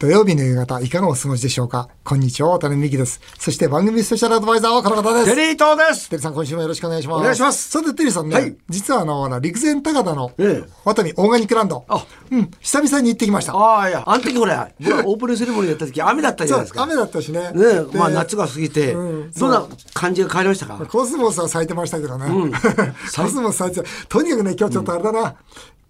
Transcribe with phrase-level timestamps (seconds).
[0.00, 1.90] 土曜日の夕方、いかがお過ごしでしょうか？
[2.04, 3.20] こんにちは、渡邉美樹です。
[3.38, 5.34] そして番組スペシャルアドバイザーはこの方です。
[5.36, 7.20] テリー東ですテリーさん、今週もよろしくお願いします。
[7.20, 11.84] お願いしますさて、テリーさんね、はい実はあの、陸前高田の、ええワタミオーガニックランド。
[11.86, 13.54] あうん、久々に行ってきました。
[13.54, 17.52] ああいやあの時ほら僕はオープニングセレモニーやった時雨だったじゃないですか雨だったしね。
[17.52, 22.26] ねでまあ夏が過ぎて、うんどんな感じが変わりましたか、コスモスは咲いてましたけどね。
[22.26, 25.34] ん コスモス咲いてたとにかくね、今日ちょっとあれだな。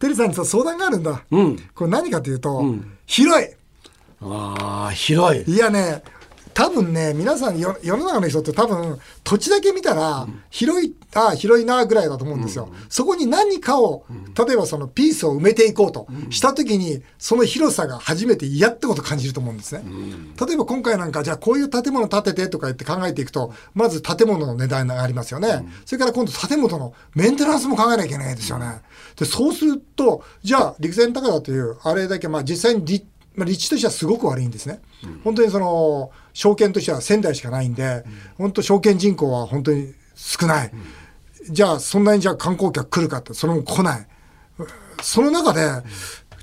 [0.00, 1.12] テリーさんに相談があるんだ。
[1.12, 2.64] んこれ何かというと、
[3.06, 3.59] 広い。
[4.22, 6.02] ああ広いいやね、
[6.52, 12.68] 多分ね、皆さんよ世の中の人って多分土地だけ見たら、広い、ああ、広いなぐらいだと思うんですよ。
[12.88, 14.04] そこに何かを、
[14.46, 19.84] 例えばそのピースを埋めていこうとしたときに、その広さが初めて嫌ってことを感じると思うんですね。
[20.46, 25.66] 例えば今回なんか、じゃあこういう建物建ててとか言って考えていくと、まず建物の値段がありますよね。
[25.86, 28.82] それから今度建物のメンテナンスも考えなきゃいけないですよね。
[29.16, 33.06] で、そうすると、じゃあ陸前高田という、あれだけ、まあ実際に立
[33.40, 34.80] まあ、立地としてはすごく悪いんですね。
[35.24, 38.04] 本当にその証券としては仙台しかないんで、
[38.36, 40.70] 本当証券人口は本当に少ない。
[41.48, 44.06] じゃあそんなにじゃあ観光客来るかってそれも来ない。
[45.00, 45.62] その中で、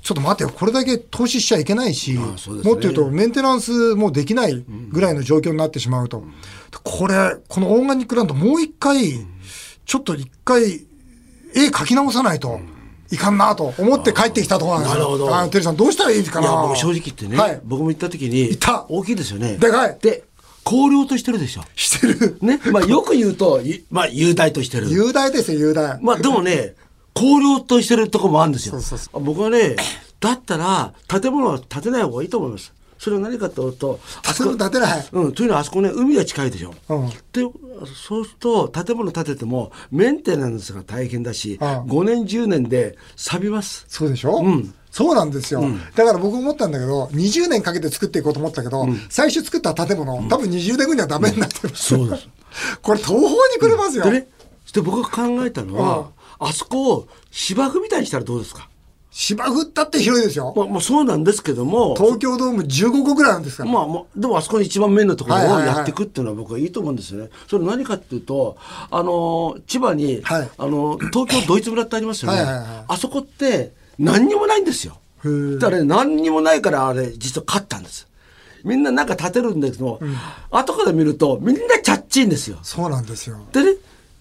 [0.02, 6.24] ちょっと待ってよ、これだけ投資しちゃいけないし、ねもっと言うとメンテナンスもできないぐらいの状況になってしまうと。
[6.82, 9.24] これ、このオーガニックランドもう一回、
[9.86, 10.86] ちょっと一回、
[11.54, 12.60] 絵描き直さないと。
[13.10, 15.04] いかんなと思って帰ってきたところなんですよ。
[15.04, 20.24] なるほどあテリーさんどうしたらいいかないや僕正直言ってね、はい僕も行った時にいた大きいですよねでかいで
[20.64, 22.38] 荒涼としてるでしょしてる。
[22.42, 25.98] ねまあよく言うといまあ雄大としてる雄大ですよ、雄大。
[26.02, 26.74] まあでもね、
[27.14, 28.72] 荒涼としてるとこもあるんですよ。
[28.72, 29.76] そうそうそ僕はね、
[30.20, 32.72] だったら建物は建てない方がいいと思います。
[32.98, 35.08] それは何かというと、あ建物建てない。
[35.12, 36.74] うん、というのはあそこね、海が近いでしょ。
[36.88, 37.08] うん。
[37.08, 37.14] で、
[38.06, 41.68] そうすると建物建ててもメンテナンスが大変だし、うん。
[41.84, 43.84] 5年10年で錆びます。
[43.88, 44.74] そうでしょ、ん。
[44.90, 45.62] そうなんですよ、
[45.94, 52.26] だから僕思ったんだけど、20年かけて作っていこうと思ったけど、最初作った建物、多分20年後にはダメになってる、そうです。
[52.82, 54.04] これ、東方にくれますよ。
[54.04, 54.28] でね、
[54.72, 56.08] で僕が考えたのは、
[56.40, 58.68] あそこを芝生みたいにしたらどうですか？
[59.20, 60.54] 芝生ったって広いですよ。
[60.56, 63.70] まあ、まあそうなんですけども、東京ドーム15個ぐらいあるんですから。
[63.70, 67.30] まあ、まあ、でもあそこに一番メインのところをやっていくっていうのは僕はいいと思うんですよね。
[67.48, 68.56] それ何かっていうと、
[68.92, 72.38] あの、千葉に、はいあの、東京ドイツ村ってありますよね。
[72.38, 75.00] はいはいはいあそこって何にもないんですよ。
[75.58, 78.06] だから、ね、何にもないからあれ実は勝ったんです。
[78.62, 79.98] みんななんか建てるんだけど、
[80.52, 82.58] 後から見るとみんなチャッチいんですよ。
[82.62, 83.40] そうなんですよ。
[83.52, 83.78] でね、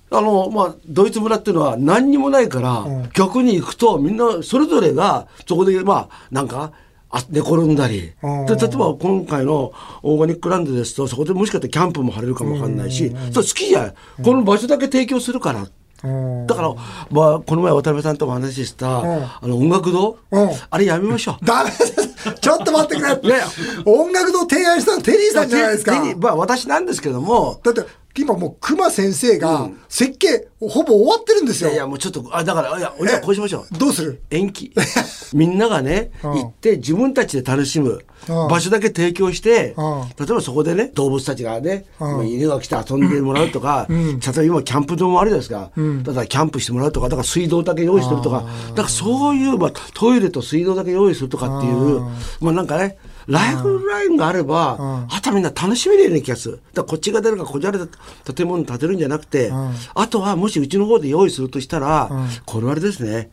[0.09, 3.09] あの、まあ、ドイツ村っていうのは何にもないから、ん。
[3.13, 6.71] 逆に行くとみんなそれぞれがそこで、まあ、なんか、
[7.09, 8.45] あ寝転んだり、うん。
[8.45, 9.71] で例えば今回の
[10.03, 15.67] オーガニックランドですとそこでもしかしてキャンプも張れるかもわかんないし、それ好きじゃん、この場所だけ提供するから、
[16.03, 16.47] うん。
[16.47, 16.73] だから、
[17.09, 19.23] まあ、この前渡辺さんとも話した、ん。
[19.23, 20.49] あの音楽堂、うん。
[20.69, 21.43] あれやめましょう。
[21.45, 22.33] ダメです。
[22.39, 23.15] ちょっと待ってくれ。
[23.15, 23.43] ね
[23.85, 26.03] 音楽の提案したのテリーさんじゃないですか。
[26.17, 27.81] まあ、私なんですけども、だって、
[28.17, 31.69] 今もう熊先生が設計、ほぼ終わってるんですよ。
[31.69, 33.77] いやいやもうちょっとあだからいやじゃあこうしましょう。
[33.77, 34.21] どうする？
[34.31, 34.73] 延期。
[35.33, 36.31] みんながね、うん。
[36.31, 38.47] 行って自分たちで楽しむ、うん。
[38.47, 40.01] 場所だけ提供して、うん。
[40.17, 42.27] 例えばそこでね動物たちがね、うん。
[42.29, 45.71] 犬が来て遊んでもらうとか、例えば今キャンプ場もあるじゃないですか、
[46.03, 52.01] だからキャンプしてもらうとかだから水道だけ用意するとかだからそういう、まあ、トイレと水道だけ用意するとかっていう、
[52.41, 56.61] まあなんかねライフラインがあれば、あとはみんな楽しめるような気がする。
[56.73, 57.89] だこっちが出るかこっちが出る
[58.33, 59.51] 建物建てるんじゃなくて、
[59.93, 62.09] あとはもしうちの方で用意するとしたら、
[62.45, 63.31] これはあれですね。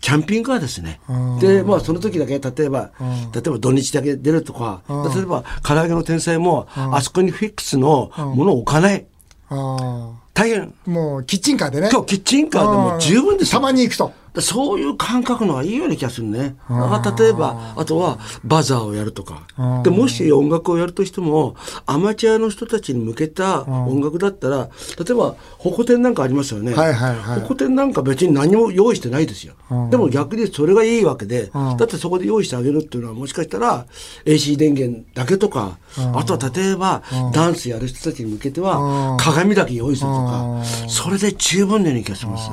[0.00, 1.00] キャンピングカーですね。
[1.40, 2.90] で、まあその時だけ、例えば、
[3.34, 4.82] 例えば土日だけ出るとか、
[5.14, 9.06] 例えば唐揚げの天才も、あそこにフィックスのものを置かない。
[9.50, 10.62] あ大変。
[10.62, 11.90] あもうキッチンカーでね。
[11.92, 13.62] 今日キッチンカーでもう十分ですたよ。
[13.62, 14.12] まに行くと。
[14.38, 16.56] そういう感覚のがいいような気がするね。
[16.68, 19.42] あ例えば、あとはバザーをやるとか。
[19.82, 26.74] で、もし音楽をやるとしても、アマチュアの人たちに向けた音楽だったら、例えば、ホコ天なんかありますよね。
[26.74, 27.40] はいはいはい。
[27.40, 29.54] ホコ天なんか別に何も用意してないですよ。
[29.90, 33.86] でも逆にそれがいいわけで、だってそこで用意してあげるっていうのは、もしかしたら
[34.24, 35.78] AC 電源だけとか、
[36.14, 37.02] あとは例えば、
[37.32, 42.50] ダンスやる人たちに向けては、鏡だけ用意するとか、それで十分なような気がします。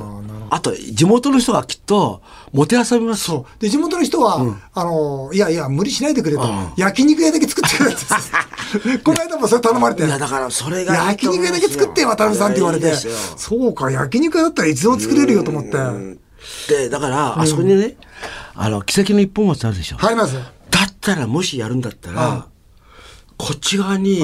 [0.49, 2.21] あと、地元の人がきっと、
[2.53, 3.25] もてあそびます。
[3.25, 3.61] そう。
[3.61, 4.39] で、地元の人は、
[4.73, 6.43] あの、いやいや、無理しないでくれと。
[6.77, 8.97] 焼肉屋だけ作ってくれって。
[9.03, 10.05] この間もそれ頼まれて。
[10.05, 12.93] いや、だからそれが焼肉屋だけ作って、渡辺さんって言われて。
[13.35, 15.77] そうか、焼肉屋だったらいつでも作れるよと思って。
[16.67, 17.97] で、だから、あそこにね、
[18.55, 19.97] あの、奇跡の一本松あるでしょ。
[19.97, 20.35] 入ります。
[20.35, 20.41] だ
[20.83, 22.47] ったら、もしやるんだったら、
[23.37, 24.23] こっち側に、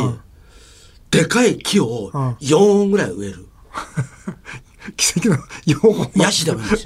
[1.11, 2.11] でかい木を
[2.41, 3.47] 4本ぐらい植える。
[4.97, 6.85] 奇跡の4本ヤシでもいいんです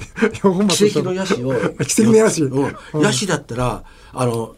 [0.89, 1.53] 奇跡のヤシを。
[1.85, 2.43] 奇跡のヤシ。
[2.43, 3.01] うん。
[3.01, 3.83] ヤシだったら、
[4.13, 4.55] あの、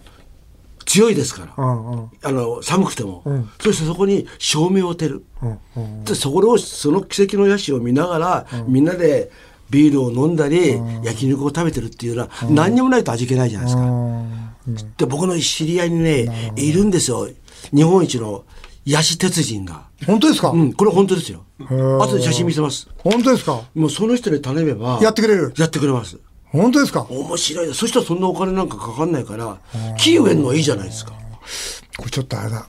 [0.86, 2.09] 強いですから、うんうん。
[2.24, 3.50] あの寒くても、ん。
[3.62, 6.03] そしてそこに照明を当てる、うんうん。
[6.03, 9.31] でそこをその奇跡のヤシを見ながら、みんなで
[9.69, 14.50] ビールを飲んだり、焼肉を食べてるっていうのは、何にもないと味気ないじゃないですか。
[14.97, 17.27] で僕の知り合いにねいるんですよ。
[17.74, 18.44] 日本一の
[18.89, 19.88] ヤシ鉄人が。
[20.07, 21.45] 本当ですか、うん、これ本当ですよ。
[21.59, 22.88] ー後で写真見せます。
[22.97, 23.62] 本当ですか？
[23.75, 25.00] もうその人に頼めば。
[25.01, 25.53] やってくれる？
[25.57, 26.18] やってくれます。
[26.45, 27.06] 本当ですか？
[27.09, 29.59] 面白いそしたらそんなお金なんかかかんないから、
[29.97, 31.12] キーウェンのいいじゃないですか。
[31.97, 32.68] これちょっとあれだ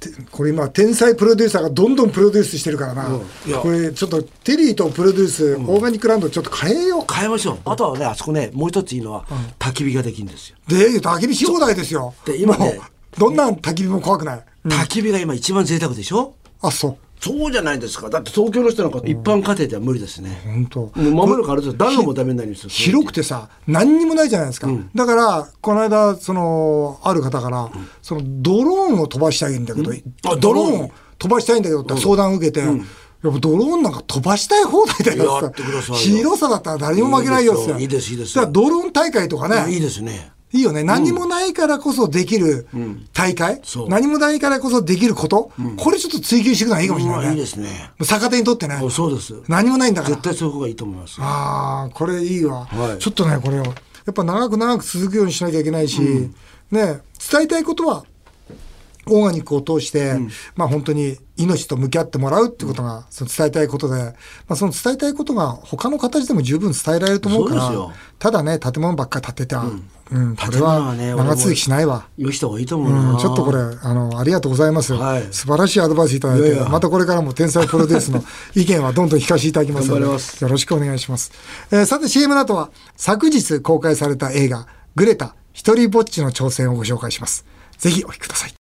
[0.00, 7.58] てこれ今天才プロデューサーがどんどんプロデュースしてるからな、いやこれちょっとテリーとプロデュース、オーガニックランドちょっと変えよ変えましょう。
[7.66, 9.24] あとはね、あそこね、もう一ついいのは、
[9.60, 10.56] 焚き火ができるんですよ。
[10.66, 12.80] うで焚き火し放題ですよで今ね
[13.16, 16.34] どんな焚き火も怖くない、焚き火が今一番贅沢でしょ？
[16.60, 16.96] あそう。
[17.20, 18.10] そうじゃないですか。
[18.10, 20.40] だって東京の人なんか一般家庭では無理ですね。
[20.44, 20.80] 本当。
[20.80, 21.74] もう守るからですよ。
[21.74, 22.68] 暖炉もダメになりますよ。
[22.68, 27.70] 広くてさ何にもないじゃないですか、だからこの間そのある方から、
[28.02, 29.92] そのドローンを飛ばしたいんだけど、
[30.24, 30.80] あドロードローン。
[30.80, 32.76] ンを飛ばしたいんだけどって相談を受けて、やっ
[33.22, 35.52] ぱドローンなんか飛ばしたい放題だよ。
[35.94, 39.72] 広さだったら誰にも負けないよっていいですいいですだからドローン大会とかね。
[39.72, 40.32] いいですね。
[40.52, 40.82] いいよね。
[40.84, 42.66] 何もないからこそできる
[43.12, 43.88] 大会、そう。
[43.88, 47.20] 何もないからこそできること、これちょっと追求していくのはいいかもしれない。
[47.22, 47.32] ね、うん。
[47.34, 47.90] いいですね。
[48.04, 48.74] 逆手にとってね。
[48.74, 49.34] あそうです。
[49.48, 50.14] 何もないんだから。
[50.14, 51.16] 絶対そういう方がいいと思います。
[51.20, 52.98] ああ、これいいわ、はい。
[52.98, 53.72] ちょっとね、これを、や
[54.10, 56.00] っぱ長く長く続くようにしなきゃいけないし、
[56.70, 57.00] ね、
[57.30, 58.04] 伝えたいことは、
[59.06, 60.14] オーガニックを通して、
[60.54, 64.12] まあ本当に命と向き合ってもらうってことが、その伝えたいことで、ま
[64.50, 67.72] あその伝えたいことが他の形でも十分伝えられると思うから、
[68.18, 69.64] ただね、建物ばっかり建てては、
[70.12, 72.06] うん、これは長続きしないわ。
[72.18, 73.12] よした方がいいと思うな。
[73.12, 74.92] うん、ちょっとこれ、あの、ありがとうございます。
[74.92, 78.22] はい素晴らしいアドバイスいただいて、いやいやまたこれからも天才プロデュースの
[78.54, 80.18] 意見はどんどん聞かせていただきますので、よ
[80.48, 81.32] ろしくお願いします。
[81.70, 87.44] えーさて CM の後は、昨日公開された映画、グレタ、一人ぼっちの挑戦をご紹介します。
[87.78, 88.61] ぜひお聞きください。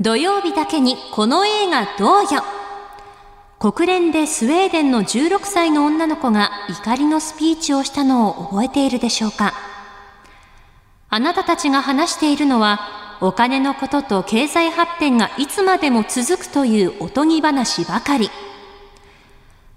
[0.00, 2.42] 土曜日だけにこの映画どうよ
[3.60, 9.54] 国連でスウェーデンの16歳の女の子が怒りのスピーチをしたのを覚えているでしょうか
[11.10, 18.30] あなたたちが話しているのはお金のことと経済発展がいつまでも続くというおとぎ話ばかり。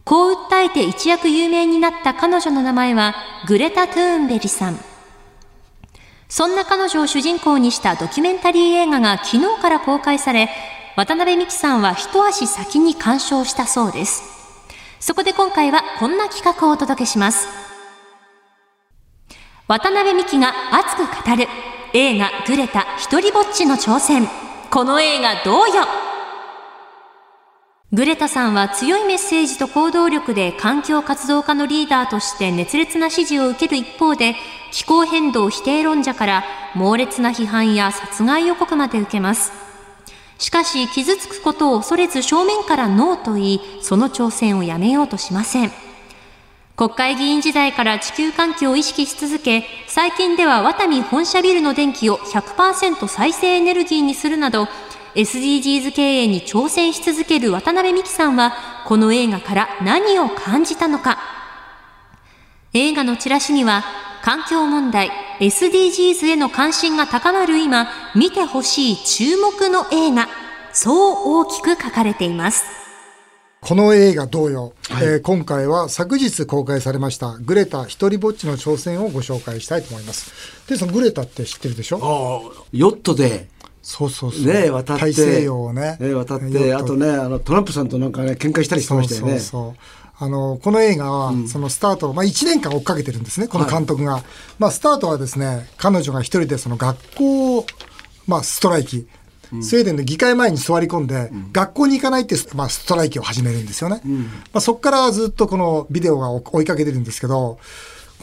[0.04, 3.14] こう訴えて一躍有名になった彼女の名前は
[3.48, 4.80] グレタ・トゥーンベリさん。
[6.30, 10.50] そんな彼女を主人公にしたドキュメンタリー映画が昨日から公開され、
[10.98, 14.24] 渡辺美樹さんは一足先に鑑賞したそうです。
[15.00, 17.48] そこで今回はこんな企画をお届けします。
[19.68, 21.48] 渡辺美樹が熱く語る
[21.94, 24.28] 映画グレタ一人ぼっちの挑戦。
[24.70, 26.07] この映画どうよ？
[27.94, 34.36] グレタさんは強いメッセージと行動力で環境活動家のリーダーとして熱烈な支持を受ける一方で、
[34.74, 36.44] 気候変動否定論者から
[36.76, 39.54] 猛烈な批判や殺害予告まで受けます。
[40.38, 45.72] しかし、傷つくことを恐れず正面からノーと言い、その挑戦をやめようとしません。
[46.76, 54.68] 国会議員時代から地球環境を意識し続け、最近ではワタミ本社ビルの電気を100%再生エネルギーにするなど、
[55.16, 58.54] SDGs 経営に挑戦し続ける渡辺美樹さんは、
[58.86, 61.18] この映画から何を感じたのか。
[62.74, 63.84] 映画のチラシには、
[64.24, 65.10] 環境問題、
[65.40, 70.28] SDGs への関心が高まる今、見てほしい注目の映画、
[70.74, 72.64] そう大きく書かれています。
[73.60, 80.32] この映画同様、えー今回は昨日公開されましたグレタ一人ぼっちの挑戦をご紹介したいと思います。
[80.70, 81.98] で、そのグレタって知ってるでしょ？
[82.02, 83.50] ああヨットで、
[83.88, 84.46] そうそうそう。
[84.46, 85.06] ね、渡って。
[85.06, 85.96] 大西洋をね。
[86.02, 89.28] ね渡って、あとね、あの、トランプさんとなんかね、喧嘩したりしてましたよね。
[89.32, 89.76] そうそうそう
[90.20, 94.24] あのこの映画は、そのスタートを、まあ、1年間追っかけてるんですね、この監督が。
[94.58, 97.66] まあ、スタートはですね、彼女が一人でその学校を、
[98.26, 99.08] まあ、ストライキ、
[99.62, 104.02] スウェーデンの議会前に座り込んで、学校に行かないって、まあ、ストライキを始めるんですよね。
[104.54, 107.60] まあ、そこからずっとこのビデオが追いかけてるんですけど、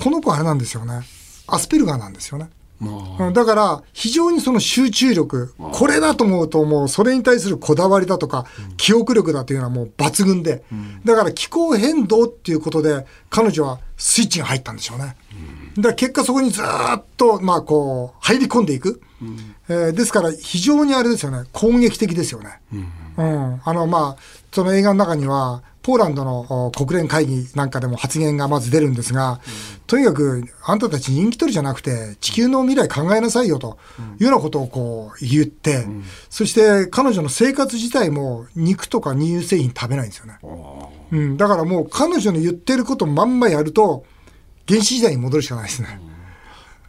[0.02, 1.02] この子あれなんですよね。
[1.46, 2.50] アスペルガーなんですよね。
[3.26, 8.44] うんだから、非常にその集中力、これだと思うと、もうそれに対するこだわりだとか、
[8.76, 10.64] 記憶力だというのはもう抜群で、
[11.04, 15.16] だから気候変動っていうことで、彼女はスイッチが入ったんでしょうね。
[15.76, 19.00] だから結果そこにずーっと、まあこう、入り込んでいく。
[19.68, 22.60] えーですから、非常にあれですよね、攻撃的ですよね。
[23.16, 23.60] うん。
[23.64, 24.22] あの、まあ、
[24.52, 29.40] その映画の中には、ポーランドのお国連会議なんかでも発言がまず出るんですが、
[29.86, 33.76] とにかく、あんたたち人気取りじゃなくて、地球の未来考えなさいよと
[34.18, 35.86] いうようなことをこう言って、
[36.30, 40.38] そして彼女の生活自体も肉とか乳製品食べないんですよね。
[41.12, 44.06] うん、だからもう彼女の言ってることまんまやると、
[44.66, 46.00] 原始時代に戻るしかないですね。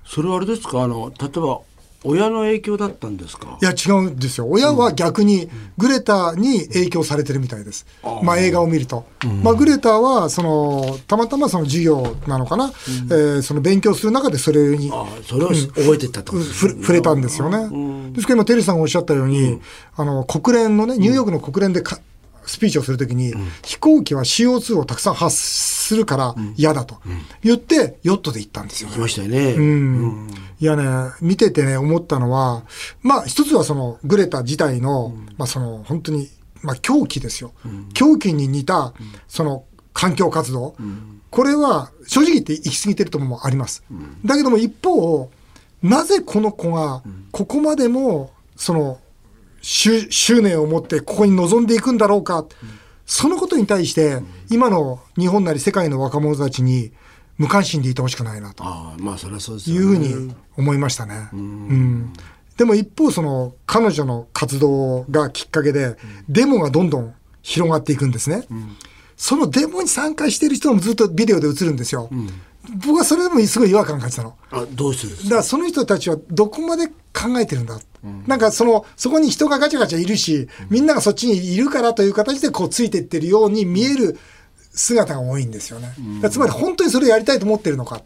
[0.06, 0.84] それはあれですか？
[0.84, 1.60] あの、例えば、
[2.06, 3.58] 親の影響だったんですか？
[3.62, 4.48] いや違うんですよ。
[4.50, 7.86] 親は逆にグレタに影響されてるみたいです、
[8.24, 9.06] まあ、映画を見ると、
[9.44, 12.72] まあ、グレタはそのたまたまその授業なのかな、
[13.10, 16.38] えーその勉強する中でそれにあそれを覚えてったと。
[16.38, 18.12] ですふ触れたんですよね。
[18.14, 19.60] ですから今、テリーさんがおっしゃったように、
[19.96, 22.00] あの国連のね、ニューヨークの国連でか
[22.46, 23.34] スピーチをするときに、
[23.64, 25.36] 飛行機は CO2 をたくさん発
[25.86, 26.98] するから嫌だと
[27.44, 28.90] 言って、ヨットで行ったんですよ。
[28.90, 29.54] 来ましたよね。
[29.54, 30.28] うん
[30.60, 30.86] いやね、
[31.22, 32.64] 見ててね、思ったのは、
[33.02, 36.30] まあ、一つはその、グレタ自体の、まあ、その、本当に、
[36.62, 37.54] まあ、狂気ですよ。
[37.94, 38.94] 狂気に似た、
[39.28, 40.76] その、環境活動。
[41.30, 43.84] これは、正直言って行き過ぎてるところもあります。
[44.24, 45.30] だけども、一方、
[45.84, 49.00] なぜこの子が、ここまでも、その、
[49.62, 52.46] 執執念を持ってここに臨んでいくんだろうか。
[53.06, 56.92] そのことに対して、今の日本なり世界の若者たちに、
[57.38, 58.64] 無関心でいてほしくないなと。
[58.64, 59.82] ああ、まあそれはそうですいう。
[59.82, 61.30] ふうに思いましたね。
[61.34, 62.14] うん
[62.56, 65.98] でも一方その彼女の活動がきっかけで
[66.30, 68.48] デモがどんどん広がっていくんですね。
[69.18, 72.10] そのデモに参加している人もずっとビデオで映るんですよ。
[72.86, 74.38] 僕はそれでもすごい違和感感じたの。
[74.52, 75.30] あどうするんですか？
[75.30, 77.78] だからその人たちはどこまで考えてるんだ。
[78.28, 84.18] なんかその、そこに人がガチャガチャいるし、みんながそっちにいるからという形でこうついていってるように見える
[84.72, 85.94] 姿が多いんですよね。
[86.30, 88.02] つまり本当にそれをやりたいと思ってるのか。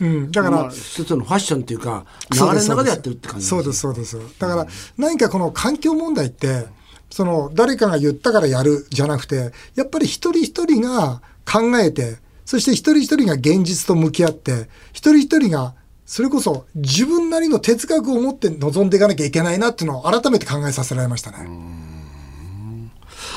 [0.00, 0.32] うん。
[0.32, 4.18] だから、まあ、一つのファッションっていうか、流そうですれの中でやってるって感じそうです、そうです。
[4.38, 6.66] だから、何かこの環境問題って、
[7.10, 15.74] その、誰かが言ったからやるじゃなくて、やっぱり一人一人が考えて、そして一人一人が現実と向き合って、一人一人が、
[16.06, 21.48] それこそ自分なりの哲学を持って臨んでいかなきゃいけないなっていうのを改めて考えさせられましたね。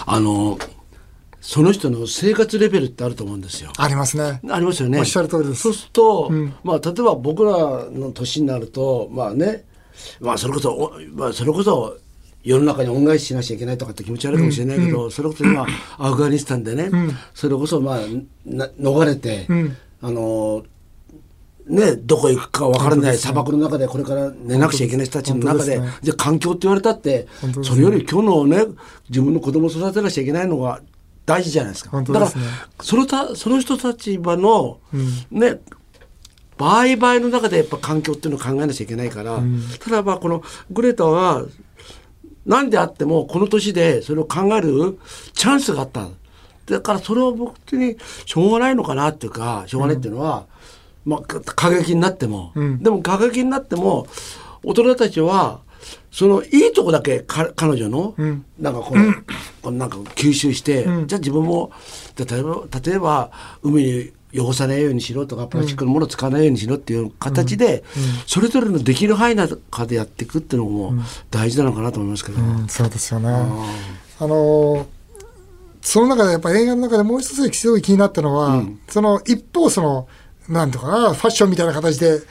[0.05, 0.57] あの、
[1.39, 3.71] その人の生活レベルってあると思うんですよ。
[3.77, 4.41] ありますね。
[4.49, 4.99] ありますよね。
[4.99, 6.31] おっしゃる通りですそうすると、
[6.63, 7.51] まあ、例えば僕ら
[7.89, 9.63] の年になると、まあね、
[10.19, 11.97] まあ、それこそ、おまあ、それこそ、
[12.43, 15.65] 世の中に恩返ししなきゃいけないとかって気持ち悪いかもしれないけど、それこそ今、
[15.97, 16.89] アフガニスタンでね、
[17.33, 17.99] それこそ、まあ、
[18.45, 19.47] な逃れて、
[20.01, 20.63] あの、
[21.69, 27.27] ね、どこ行くか分からない砂漠の中でこれから寝なくちゃいけない人たちの中で、で環境って言われたって、
[27.63, 28.65] それより今日のね、
[29.09, 30.81] 自分の子供を育てなくちゃいけないのが
[31.25, 32.01] 大事じゃないですか。
[32.01, 32.31] だから、
[32.81, 34.79] そのた、その人たち場の、
[35.29, 35.59] ね、
[36.57, 39.41] 場合場合の中でやっぱ環境っていうのを考えなきゃいけないから、
[39.79, 41.45] ただまあこのグレタは
[42.45, 44.97] 何であってもこの年でそれを考える
[45.33, 46.07] チャンスがあった。
[46.65, 50.47] だからそれは僕的にしょうがないのかなっていうかしょうがないっていうのは、
[51.07, 54.07] まあか過激になっても、でも過激になっても
[54.63, 55.61] 大人たちは
[56.11, 58.13] そのいいとこだけか彼女の、
[58.59, 59.13] なんかこの、
[59.61, 61.71] このなんか吸収して、じゃあ自分も
[62.17, 63.31] 例えば例えば
[63.63, 67.85] 海に汚さないようにしろとかプラスチックのものを使わないようにしろっていう形で、
[68.25, 70.93] それぞれのできる範囲の中でやっていくっていうのも
[71.31, 72.41] 大事なのかなと思いますけど。
[72.41, 73.29] うん、そうですよね。
[73.29, 74.97] あのー
[75.79, 80.09] その中でやっぱ映画の中でもう一つすごい気になったのは、その一方その
[80.49, 82.21] なんとかなファッションみたいな形で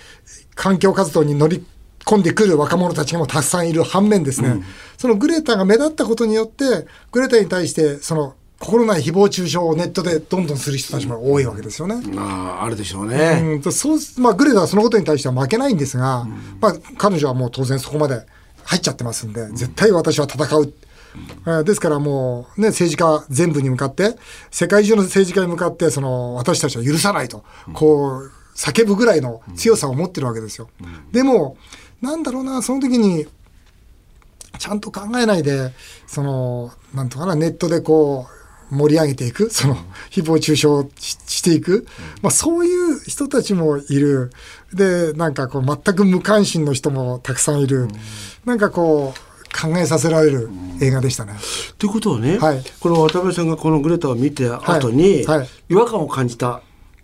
[0.54, 1.64] 環境活動に乗り
[2.04, 4.62] 込んでくる若者たちがもうたくさんいる反面ですね、
[4.96, 12.00] そのグレタが目立ったことによってグレタに対してその心ない誹謗中傷をネットでどんどんする人たちも多いわけですよね。
[12.14, 13.40] まあ、あるでしょうね。
[13.42, 16.26] うんとそうまあ、グレタはそのことに対しては負けないんですが、
[16.60, 18.24] まあ、彼女はもう当然そこまで
[18.64, 20.72] 入っちゃってますんで、絶対私は戦う。
[21.46, 24.16] えーですからもうね、政治家全部に向かって、
[24.50, 30.68] 世界中の政治家に向かって、その、私たちは許さないと、こう、叫ぶぐらいの強さを持ってるわけですよ。
[31.12, 31.56] でも、
[32.00, 33.26] なんだろうな、その時に、
[34.58, 35.72] ちゃんと考えないで、
[36.06, 38.26] その、なんとかな、ネットでこ
[38.70, 39.76] う、盛り上げていく、その、
[40.10, 41.86] 誹謗中傷ししていく、
[42.22, 44.32] まあそういう人たちもいる。
[44.72, 47.88] で、なんかこう、全く無関心の人もたくさんいる。
[48.44, 49.20] なんかこう、
[49.60, 50.50] 考えさせられる
[50.82, 51.34] 映画でしたね。
[51.78, 56.62] ということはね、はいこの渡辺さんがこのグレタを見て後に、はいはい違和感を感じた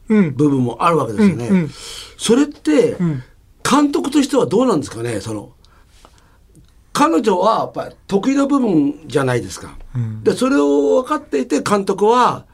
[0.08, 0.34] うん。
[0.34, 1.48] 部分もあるわけですよね。
[1.48, 1.70] うんうん
[2.18, 3.22] それって、ん
[3.68, 5.20] 監督としてはどうなんですかね？
[5.20, 5.52] その
[6.92, 9.76] 彼女はやっぱり得意な部分じゃないですか。
[10.22, 12.44] でそれを分かっていて監督は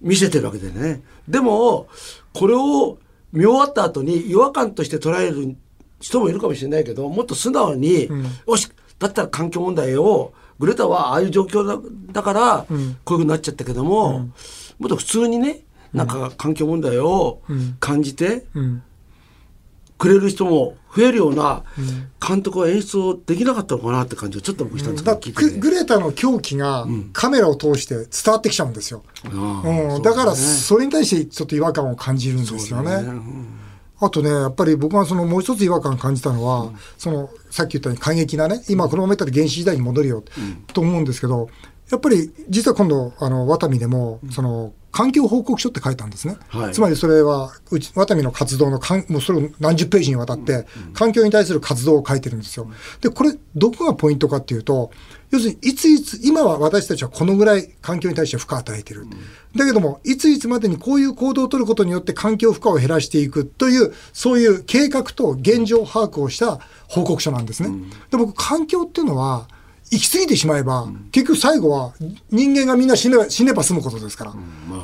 [0.00, 1.02] 見せてるわけでね。
[1.26, 1.88] でも
[2.34, 2.98] これを
[3.32, 5.56] 見終わった後に違和感として捉える
[6.00, 8.08] 人もいるかもしれないけどもっと素直に、
[8.46, 11.78] よしだったら環境問題をグレタはああいう状況だ
[12.12, 14.30] だから、こういうふうになっちゃったけども、
[14.78, 15.60] もっと普通にね
[15.92, 17.42] なんか環境問題を
[17.80, 18.82] 感じて、うん。
[19.98, 21.64] くれる人も増えるような
[22.24, 24.92] 監督は演出をできなかったのかなって感じをちょっと僕したん。
[24.92, 29.02] ですけだど、聞いててググレタの狂気がカメラを通して伝わってきちゃうんですよ。
[29.24, 33.04] うん、だからそれに対してちょっと違和感を感じるんですよね。
[34.00, 40.22] あとね、やっぱり僕がそのもう一つ違和感感じたのは、そのさっき言ったように過激なね、今このままいったら原始時代に戻るよ、
[40.72, 41.48] と思うんですけど、
[41.90, 46.36] やっぱり実は今度、あの、ワタミでも、その、環境報告書って書いたんですね。
[46.48, 46.72] はい。
[46.72, 52.70] つまりそれは、うち、ワタミの活動のかん、もうそれを何十ページにわたって、環境に対する活動を書いてるんですよ。
[53.00, 54.90] で、これ、どこがポイントかっていうと、
[55.30, 59.06] 要するに、いついつ、今は私たちはこのぐらい環境に対して負荷を与えてる。
[59.54, 67.70] だけども、いついつまでにこういう行動を取ることによって環境負荷を減らしていくという、そういう計画と現状把握をした報告書なんですね。
[68.10, 69.48] で、僕、環境っていうのは、
[69.90, 71.94] 行き過ぎてしまえば、結局最後は
[72.30, 74.34] 人間がみんな死ねば死ねば済むことですから、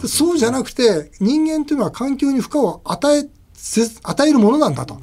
[0.08, 4.98] そうじゃなくて人間っていうのは環境に負荷を与えせ与えるものなんだと、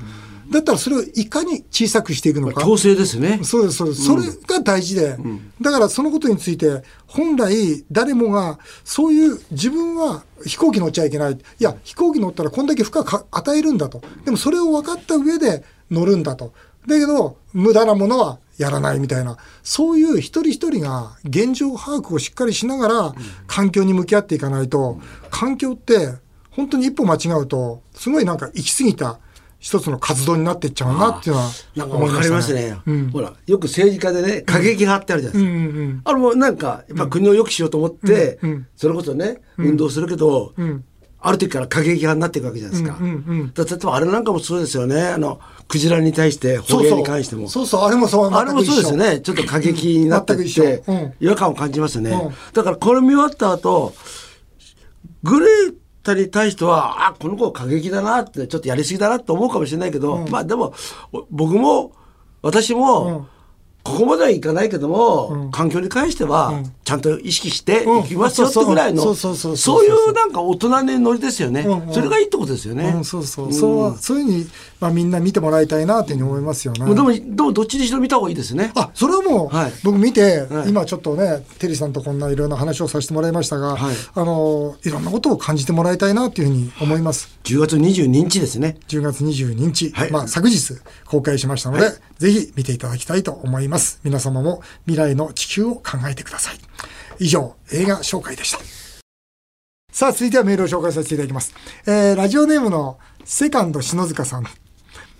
[0.51, 3.39] だったらそれをいかに小さくしていくのか、強制ですね。
[3.43, 4.03] そうです、そうです。
[4.03, 5.17] それが大事で、
[5.62, 11.34] だからそのことについて、本来誰もが、そういう自分は飛行機乗っちゃいけない。
[11.34, 14.01] いや、飛行機乗ったらこんだけ負荷か与えるんだと。
[14.25, 16.53] でもそれを分かった上で乗るんだと。
[16.86, 23.15] だけど、無駄なものはやらないみたいな、そういう一人一人が現状把握をしっかりしながら、
[23.48, 26.15] 環境に向き合っていかないと、環境って、
[26.50, 29.20] 本当に一歩間違うと、すごいなんか行き過ぎた
[29.62, 32.77] 一つの活動になっていっちゃうなっていうのはなんか思いわかりますね。
[32.84, 33.12] うん。
[33.12, 35.58] ほら、よく政治家でね、過激派ってあるじゃないですか。
[35.58, 36.01] うんうんうん。
[36.03, 38.68] あれもなんか、やっぱ国を良くしようと思って、うんうん。
[38.75, 40.84] それこそね、運動するけど、ん。
[41.24, 42.98] ある時から過激派になっていくわけじゃないですか。
[43.00, 45.00] うんうんうんだ例えばあれなんかもそうですよね。
[45.00, 47.48] あの、クジラに対して、捕鯨に関しても。
[47.48, 49.22] そうそう、あれもそう、あれもそうですよね。
[49.22, 50.84] ちょっと過激になってっ全く一緒て。
[50.88, 52.10] うん、違和感を感じますよね。
[52.10, 52.34] うん。
[52.53, 53.94] だからこれ見終わった後、
[55.22, 60.74] グレータに対しては、あ、この子過激だなって、ちょっとやりすぎだなと思うかもしれないけど、まあでも、
[61.12, 61.93] お僕も、
[62.41, 63.27] 私も、うん
[63.84, 71.62] ここまではいかないけども、環境に関しては、ちゃんと意識していきますよってぐらいの、そういうなんか大人のノリですよね。
[71.62, 72.94] うんうんそれがいいってことですよね。
[72.96, 74.48] うん、そうそう、そう、そういうふうに、
[74.80, 76.80] まあ、みんな見てもらいたいなっていうふうに思いますよね。
[76.94, 78.72] でも、でもどっちにしろ見た方がいいですね。
[78.76, 87.29] あ、それはもう、はい僕見て、はい今ちょっとね、テリーさんとこんないろんな話をさせてもらいましたが、はいあの、いろんなことを感じてもらいたいなっていうふうに思います。
[87.44, 88.77] 10月22日ですね。
[88.88, 93.71] 10月22日、はいまあ昨日公開しましたので、はいぜひ見ていただきたいと思います。
[94.03, 96.60] 皆様も未来の地球を考えてください。
[97.20, 98.60] 以上、映画紹介でした。
[99.92, 101.53] さあ、続いてはメールを紹介させていただきます。
[101.86, 104.46] えー、ラジオネームのセカンド篠塚さん。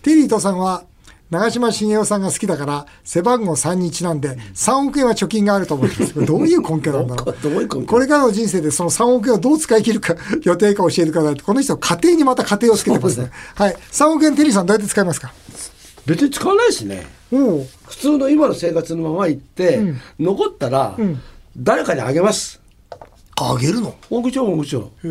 [0.02, 0.86] テリーとさんは、
[1.30, 6.26] 長嶋茂雄さんが好きだから、背番号3にちなんで、3億円は貯金があると思います。
[6.26, 7.36] どういう根拠なんだろう。
[7.42, 11.46] どういうこれからの人生でその3億円をどう使い切るか、予定か教えてくださいと。
[11.46, 13.32] この人、家庭にまた家庭をつけてますね。
[13.56, 13.76] はい。
[13.92, 15.32] 3億円テリーさんどうやって使いますか？
[16.06, 17.06] 別に使わないですね。
[17.32, 17.66] おお。
[17.88, 19.80] 普通の今の生活のまま行って、
[20.20, 20.98] 残ったら、
[21.58, 22.60] 誰かにあげます。
[23.44, 23.96] あげるの？
[24.10, 24.84] もちろんもちろん。
[24.84, 25.08] へえ。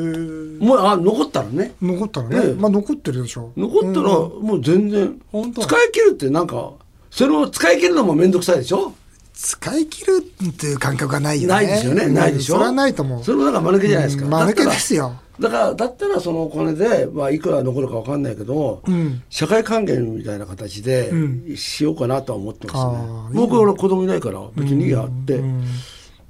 [0.64, 1.72] もうあ残ったらね。
[1.82, 2.40] 残ったらね。
[2.44, 3.52] ええまあ残ってるでしょ。
[3.56, 6.72] 残ったらもう全然、本当使い切るってなんか
[7.10, 8.92] それを使い切るのも面倒くさいでしょ？
[9.34, 11.54] 使い切るっていう感覚がないよね。
[11.54, 12.54] ないですよね、うんないでしょ？
[12.54, 13.24] それはないと思う。
[13.24, 21.10] それもなんか間抜けじゃないですか、うん間抜けですよだからだったらそのお金で、まあ、いくら残るかわかんないけど、ん社会還元みたいな形で
[21.56, 25.40] しようかなとは思ってますね、僕は俺子供いないから別にいいやって、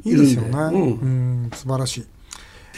[0.05, 0.49] いいですよね。
[0.51, 2.07] うんうん、素晴らしい。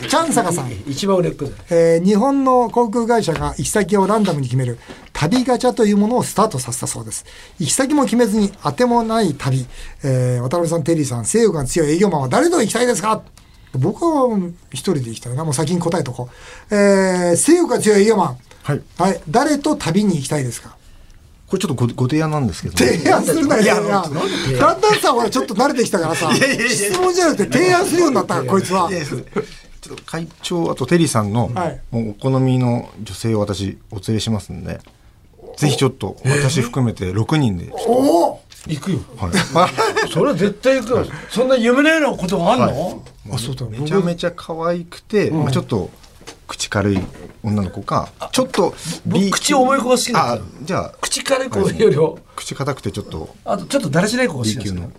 [0.09, 0.73] チャンサカさん。
[0.87, 4.79] 一番売れっ子でえー日本の航空会社が行き先をランダムに決める
[5.13, 7.27] 旅ガチャというものをスタートさせたそうです。
[7.59, 9.67] 行き先も決めずに当てもない旅。
[10.03, 13.23] えー渡辺さん、テリーさん、性欲が強い営業マンは誰と行きたいですか？
[13.79, 14.29] 僕は
[14.71, 15.45] 一人で行きたいな。
[15.45, 16.29] もう先に答えとこ
[16.71, 16.75] う。
[16.75, 18.39] えー性欲が強い営業マン。
[18.63, 18.83] はい。
[18.99, 19.21] はい。
[19.29, 20.77] 誰と旅に行きたいですか？
[21.49, 24.03] これちょっとごご提案なんですけど、提案するな、いやいや。
[24.03, 24.13] だん
[24.81, 28.89] だんさ、ほら、ちょっと慣れてきたからさ、質問じゃなくて提案するようになったこいつは。
[28.91, 34.79] いやいやちょっと会長あとテリーさんの、はいもうお好みの女性を私お連れしますんで
[35.57, 39.33] ぜひちょっと私含めて6人で、おお行くよはい
[40.13, 41.07] それは絶対行くよ。
[41.31, 43.67] そんな夢のようなことがあんの、あ、そうだ。
[43.67, 45.91] めちゃめちゃ可愛くて、まあ、ちょっと
[46.47, 46.99] 口軽い
[47.43, 48.75] 女の子かちょっと
[49.07, 50.51] 僕口重い子が好きなんあですよ。
[50.65, 54.91] じゃあ口軽い子よりも口硬くてちょっとあとちょっとだらしない子が好きなんですよ。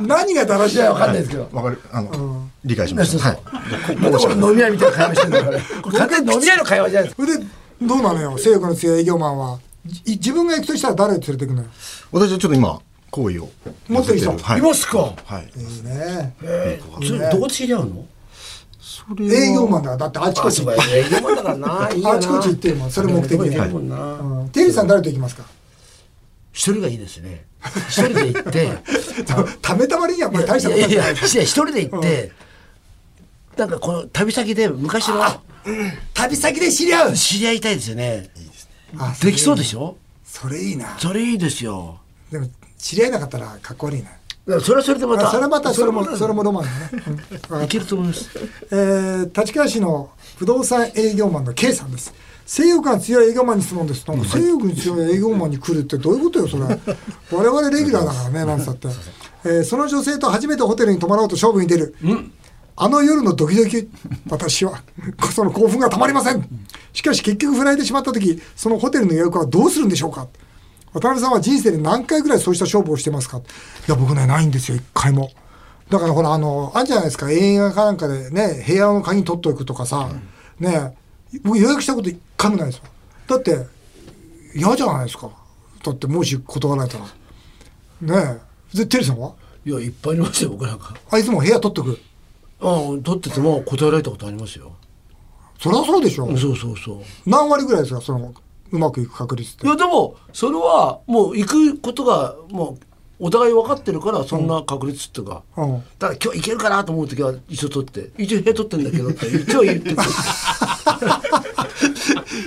[0.00, 0.78] 何がだらしい？
[0.78, 1.48] やわかんないですけど。
[1.52, 1.80] わかる。
[1.90, 3.18] あの、理解しました。
[3.18, 4.34] そうはい。
[4.34, 5.60] 飲み屋みたいな会話してるんだから。
[5.82, 7.44] これ完全に飲み屋の会話じゃないですそれで、
[7.82, 9.58] どうなのよ、性欲の強い営業マンは。
[10.04, 11.68] い自分が行くとしたら誰を連れて行くのよ？
[12.12, 12.78] 私はちょっと今
[13.10, 13.48] 好意を。
[13.88, 14.58] 持ってる人はい。
[14.58, 14.98] いますか？
[15.24, 15.50] はい。
[15.58, 16.34] いいね。
[17.06, 18.06] それどこで知り合うの？
[18.80, 19.34] それは。
[19.34, 19.96] 営業マンだ。
[19.96, 20.62] だってあちこち。
[20.62, 20.64] 営
[21.10, 21.90] 業マンだからな。
[21.92, 22.16] いいよな。
[22.16, 22.90] あちこち行ってるもん。
[22.90, 23.36] それ目的で。
[23.36, 23.96] どこ行けるもんな。
[24.14, 24.48] うん。
[24.50, 25.44] テリーさん誰と行きますか？
[26.52, 27.44] 一人がいいですね。
[27.88, 28.68] 一人で行って。
[29.60, 30.90] ためたまりにはこれ大したことない。
[30.90, 32.32] いやいやいや一人で行って。
[33.56, 35.22] なんかこの旅先で昔の
[36.14, 37.12] 旅先で知り合う。
[37.14, 38.30] 知り合いたいですよね。
[38.98, 39.96] あできそうでしょ？
[40.24, 40.96] それいいな。
[40.98, 41.98] それいいですよ
[42.30, 42.46] でも
[42.78, 44.10] 知り合いなかったらかっこ悪いな。
[44.60, 48.30] それはそれでまたあそれまたそれもそれもロマンだね、いけると思います。
[48.70, 52.12] えー立川市の不動産営業マンの K さんです。
[52.46, 54.08] 性欲が強い営業マンに質問です。
[54.08, 56.64] なんか性欲に強い営業マンに来るってどういうことよそれ。
[57.30, 58.88] 我々レギュラーだからねなんつったって、
[59.44, 61.94] えーその女性と初めてホテルに泊まろうと勝負に出る、
[62.76, 63.88] あの夜のドキドキ
[64.28, 64.82] 私は
[65.32, 66.44] その興奮がたまりません。
[66.92, 70.26] しかし結局振られてしまった時そのホテルの予約はどうするんでしょうか
[70.92, 73.38] 渡辺さんは人生で何回ぐらいそうした勝負をしてますか？
[73.38, 73.42] い
[73.88, 75.30] や僕ねないんですよ一回も。
[75.88, 77.30] だからほらあのあるじゃないですか。
[77.30, 80.08] 映画かなんかでね部屋の鍵取っておくとかさ、
[80.58, 80.96] ね
[81.44, 82.84] 僕予約したこと一回もないですよ。
[83.28, 83.66] だって
[84.54, 85.30] 嫌じゃないですか。
[85.84, 87.04] だってもし断られたら。
[88.00, 88.40] ね
[88.74, 88.76] え。
[88.78, 89.32] でテリーさんは？
[89.64, 90.94] いやいっぱいありますよ僕なんか。
[91.10, 92.00] あいつも部屋取っておく？
[92.60, 94.72] うん取ってても答えられたことありますよ。
[95.58, 97.02] そりゃそうでしょ、そうそうそう。
[97.26, 98.34] 何割ぐらいですかその
[98.72, 99.66] うまくいく確率って。
[99.66, 102.84] いやでもそれはもう行くことがもう
[103.22, 105.82] お互い分かってるからそんな確率っていうか、うん。
[105.98, 108.10] だから今日行けるかなと思う時は一応取って。
[108.16, 109.94] 一応部屋取ってんだけどって一応言って。
[109.94, 109.96] て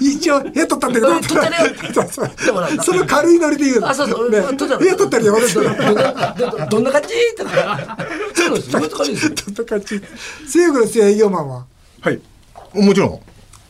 [0.01, 1.09] 一応部屋取ったんだけど。
[1.09, 1.57] うん取ったね
[1.93, 3.89] そうそうでもなんかその軽いノリで言うの。
[3.89, 4.41] あそうそう、ね。
[4.41, 4.77] 取った。
[4.77, 5.75] 部屋取ったりよ私どどど
[6.69, 7.97] どんな感じとか。
[8.33, 8.71] そうなんです。
[8.71, 9.31] よそういう感じですよ。
[9.45, 10.01] そんな感じ？
[10.47, 11.65] 性欲の営業マンは？
[12.01, 12.19] はい。
[12.73, 13.19] もちろん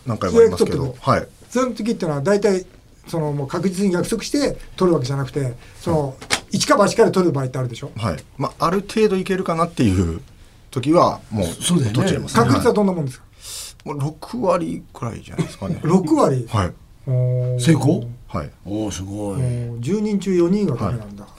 [0.06, 0.96] 何回もありますけど。
[1.02, 2.66] はいその時ってのは大体
[3.08, 6.16] そのもう確実に約束して取るわけじゃなくてその
[6.52, 7.92] 一か八かで取る場合ってあるでしょ？
[7.96, 8.18] はい。
[8.38, 10.22] まあある程度いけるかなっていう
[10.72, 11.96] 時はもうそうだよね。
[11.96, 12.44] 取っちゃいますね。
[12.44, 13.26] 確率ははどんなもんですか、
[13.86, 13.88] い。
[13.90, 15.76] もう6割くらいじゃないですかね。
[15.86, 16.48] 6割？
[16.50, 16.74] はい。
[17.60, 18.08] 成功？
[18.28, 18.50] はい。
[18.66, 19.36] おおすごい。
[19.36, 21.30] おー10人中4人がダメなんだ、ね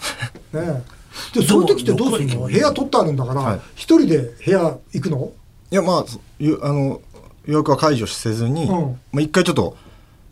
[0.52, 1.40] え。
[1.40, 2.46] でそういう時ってどうするの？
[2.46, 3.60] 部屋取ってあるんだからはい。
[3.74, 5.32] 一、人で部屋行くの？
[5.72, 7.00] いやまああの
[7.46, 9.00] 予約は解除せずに、うん。
[9.12, 9.76] まあ、一回ちょっと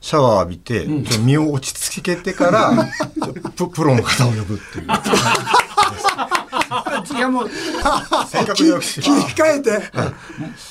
[0.02, 2.72] シャワー浴びて、ちょっと身を落ち着けてから
[3.56, 4.86] ププロの方を呼ぶっていう。
[7.16, 9.80] いやもう切り替えて。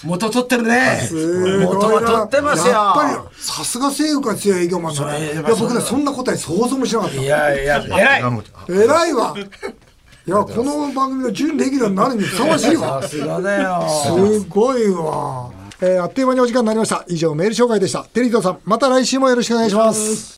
[0.04, 1.06] 元取ってるね。
[1.08, 2.74] すご元は取ってますよ。
[2.74, 5.42] やっぱりさすが性欲が強い営業マンだね。
[5.48, 8.24] 僕ねそんな答え想像もしなかっいやいや 偉い。
[8.70, 9.34] 偉いわ。
[10.28, 13.02] いやこの番組の準レギュラーになるにふさわしいわ。
[13.02, 13.88] さすがだよ。
[14.04, 15.61] すごいわ。
[15.82, 17.04] えーあっという間にお時間になりました。
[17.08, 18.04] 以上メール紹介でした。
[18.04, 20.36] テリトさん、また来週もよろしくお願いします。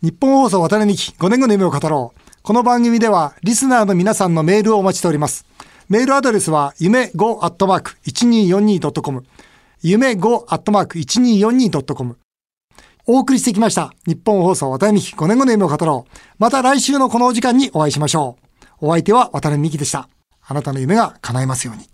[0.00, 2.20] 日本放送渡辺美希5年後の夢を語ろう。
[2.42, 5.44] この番組ではリスナーの皆さんのメールをお待ちしております。
[5.88, 9.24] メールアドレスは夢 5-1242.com
[9.82, 12.16] 夢 5-1242.com
[13.06, 13.92] お送りしてきました。
[14.06, 16.12] 日本放送渡辺美希5年後の夢を語ろう。
[16.38, 18.36] また来週のこのお時間にお会いしましょ
[18.80, 18.86] う。
[18.86, 20.08] お相手は渡辺美希でした。
[20.46, 21.88] あなたの夢が叶いますように。